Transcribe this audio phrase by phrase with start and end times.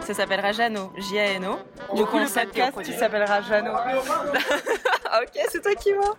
[0.00, 1.56] Ça s'appellera Jano, J-A-N-O.
[1.94, 3.72] Du coup, le podcast, il s'appellera Jano.
[5.22, 6.16] ok, c'est toi qui vois.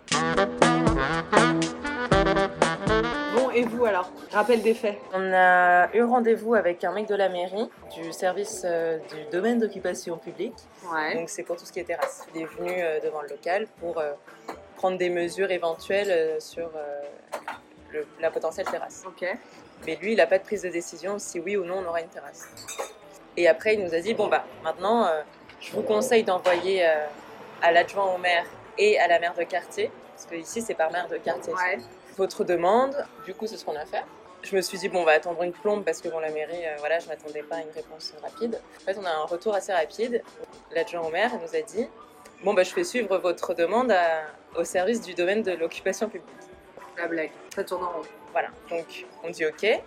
[3.36, 4.10] Bon, et vous alors?
[4.32, 4.98] Rappel des faits.
[5.14, 9.60] On a eu rendez-vous avec un mec de la mairie, du service euh, du domaine
[9.60, 10.54] d'occupation publique.
[10.92, 11.16] Ouais.
[11.16, 12.26] Donc c'est pour tout ce qui est terrasse.
[12.36, 14.12] Il est venu euh, devant le local pour euh,
[14.78, 17.02] prendre des mesures éventuelles euh, sur euh,
[17.92, 19.04] le- la potentielle terrasse.
[19.06, 19.26] Ok.
[19.86, 22.02] Mais lui, il n'a pas de prise de décision si oui ou non on aura
[22.02, 22.48] une terrasse.
[23.38, 25.22] Et après, il nous a dit bon bah maintenant, euh,
[25.60, 26.96] je vous conseille d'envoyer euh,
[27.62, 28.46] à l'adjoint au maire
[28.78, 31.54] et à la maire de quartier, parce que ici c'est par maire de quartier.
[31.54, 31.78] Ouais.
[32.18, 32.96] Votre demande,
[33.26, 34.04] du coup, c'est ce qu'on a fait.
[34.44, 36.66] Je me suis dit bon, on va attendre une plombe parce que bon, la mairie,
[36.66, 38.60] euh, voilà, je m'attendais pas à une réponse rapide.
[38.78, 40.24] En fait, on a un retour assez rapide.
[40.72, 41.88] L'adjoint au maire nous a dit
[42.44, 44.24] bon bah je fais suivre votre demande à-
[44.58, 46.28] au service du domaine de l'occupation publique.
[46.98, 47.30] La blague.
[47.56, 48.02] Ça tourne en rond.
[48.32, 49.80] Voilà, donc on dit ok.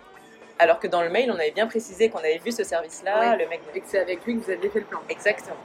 [0.59, 3.37] Alors que dans le mail, on avait bien précisé qu'on avait vu ce service-là, Ouais.
[3.43, 3.61] le mec.
[3.73, 4.99] Et que c'est avec lui que vous aviez fait le plan.
[5.09, 5.57] Exactement.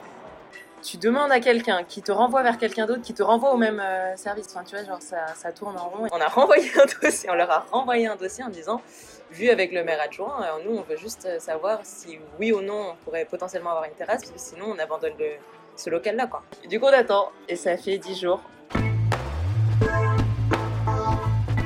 [0.83, 3.79] Tu demandes à quelqu'un qui te renvoie vers quelqu'un d'autre, qui te renvoie au même
[3.79, 4.47] euh, service.
[4.53, 6.07] Enfin, tu vois, genre ça, ça tourne en rond.
[6.11, 8.81] On a renvoyé un dossier, on leur a renvoyé un dossier en disant,
[9.29, 12.61] vu avec le maire adjoint, euh, nous on veut juste euh, savoir si oui ou
[12.61, 15.33] non on pourrait potentiellement avoir une terrasse, parce que sinon on abandonne le,
[15.75, 16.41] ce local-là, quoi.
[16.63, 17.29] Et du coup, on attend.
[17.47, 18.41] Et ça fait 10 jours.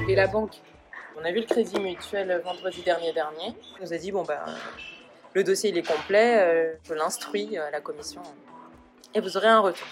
[0.09, 0.57] Et la banque?
[1.25, 3.53] A vu le crédit mutuel vendredi dernier dernier.
[3.79, 4.39] Il nous a dit bon ben
[5.33, 8.21] le dossier il est complet, euh, je l'instruis à la commission
[9.13, 9.87] et vous aurez un retour.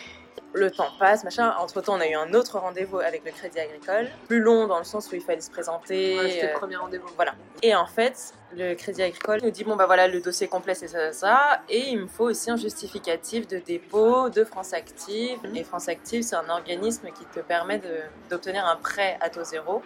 [0.56, 1.56] Le temps passe, machin.
[1.58, 4.78] Entre temps, on a eu un autre rendez-vous avec le Crédit Agricole, plus long dans
[4.78, 6.16] le sens où il fallait se présenter.
[6.16, 7.08] Ouais, C'était le euh, premier rendez-vous.
[7.16, 7.34] voilà.
[7.64, 10.88] Et en fait, le Crédit Agricole nous dit bon bah voilà le dossier complet c'est
[10.88, 15.40] ça, ça, ça, et il me faut aussi un justificatif de dépôt de France Active.
[15.44, 15.56] Mhm.
[15.56, 17.82] Et France Active c'est un organisme qui te permet
[18.30, 19.82] d'obtenir un prêt à taux zéro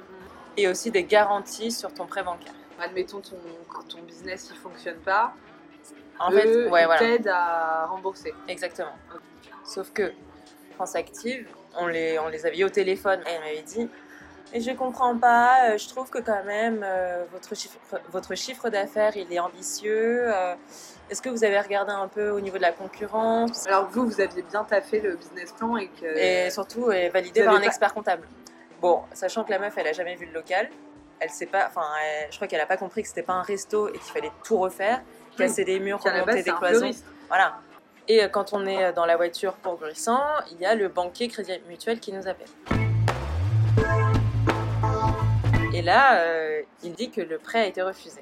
[0.58, 2.54] et aussi des garanties sur ton prêt bancaire.
[2.80, 3.38] Admettons ton,
[3.90, 5.34] ton business il fonctionne pas.
[6.20, 8.34] En eux, fait, ouais ils voilà, t'aident à rembourser.
[8.48, 8.96] exactement.
[9.64, 10.12] Sauf que
[10.76, 13.90] France Active, on les, on les avait eu au téléphone et elle m'avait dit
[14.54, 17.78] et je comprends pas, euh, je trouve que quand même euh, votre chiffre,
[18.12, 20.34] votre chiffre d'affaires il est ambitieux.
[20.34, 20.56] euh,
[21.10, 23.68] Est-ce que vous avez regardé un peu au niveau de la concurrence?
[23.68, 26.06] Alors vous, vous aviez bien taffé le business plan et que.
[26.06, 28.26] et surtout est validé par un pas- expert comptable.
[28.82, 30.70] Bon, sachant que la meuf elle a jamais vu le local,
[31.20, 31.86] elle sait pas, enfin
[32.30, 34.58] je crois qu'elle a pas compris que c'était pas un resto et qu'il fallait tout
[34.58, 35.02] refaire,
[35.38, 36.92] casser des murs, remonter des cloisons.
[37.28, 37.58] Voilà.
[38.08, 40.88] Et euh, quand on est euh, dans la voiture pour Grissant, il y a le
[40.88, 42.48] banquier Crédit Mutuel qui nous appelle.
[45.74, 48.22] Et là, euh, il dit que le prêt a été refusé.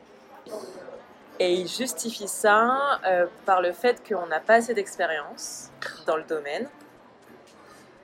[1.40, 5.70] Et il justifie ça euh, par le fait qu'on n'a pas assez d'expérience
[6.06, 6.68] dans le domaine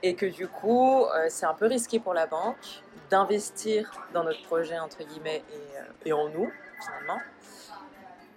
[0.02, 4.42] et que du coup, euh, c'est un peu risqué pour la banque d'investir dans notre
[4.44, 5.42] projet, entre guillemets,
[6.04, 7.20] et, euh, en nous, finalement.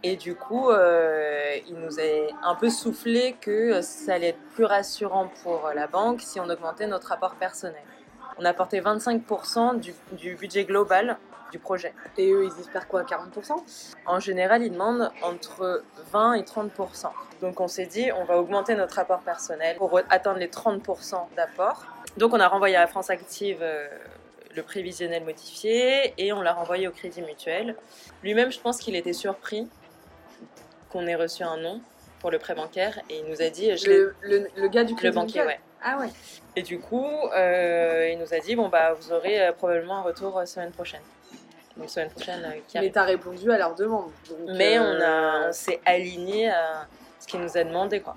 [0.04, 4.66] Et du coup, euh, il nous a un peu soufflé que ça allait être plus
[4.66, 7.81] rassurant pour la banque si on augmentait notre apport personnel.
[8.38, 11.18] On apportait 25% du, du budget global
[11.51, 11.94] du projet.
[12.17, 13.53] Et eux, ils espèrent quoi 40%
[14.06, 17.07] En général, ils demandent entre 20 et 30%.
[17.41, 21.85] Donc on s'est dit, on va augmenter notre apport personnel pour atteindre les 30% d'apport.
[22.17, 23.88] Donc on a renvoyé à France Active euh,
[24.56, 27.75] le prévisionnel modifié et on l'a renvoyé au Crédit Mutuel.
[28.23, 29.67] Lui-même, je pense qu'il était surpris
[30.89, 31.81] qu'on ait reçu un nom
[32.19, 34.94] pour le prêt bancaire et il nous a dit, je le, le, le gars du
[34.94, 35.59] le crédit banquier, mutuel ouais.
[35.88, 36.09] Ah ouais.
[36.56, 40.01] Et du coup, euh, il nous a dit, bon bah vous aurez euh, probablement un
[40.01, 41.01] retour euh, semaine prochaine.
[41.78, 44.09] Donc semaine prochaine qui Mais t'as répondu à leur demande.
[44.28, 46.88] donc, Mais on, a, on s'est aligné à
[47.19, 48.16] ce qu'il nous a demandé quoi.